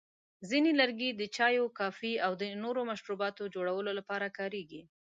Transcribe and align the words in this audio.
ځینې 0.49 0.71
لرګي 0.79 1.09
د 1.13 1.21
چایو، 1.35 1.65
کافي، 1.79 2.13
او 2.25 2.31
نورو 2.63 2.81
مشروباتو 2.91 3.51
جوړولو 3.55 3.91
لپاره 3.99 4.27
کارېږي. 4.37 4.81